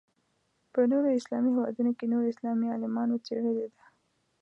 په 0.73 0.79
نورو 0.91 1.07
اسلامي 1.19 1.49
هېوادونو 1.55 1.91
کې 1.97 2.05
نور 2.13 2.23
اسلامي 2.31 2.67
عالمانو 2.73 3.23
څېړلې 3.25 3.65
ده. 3.73 3.85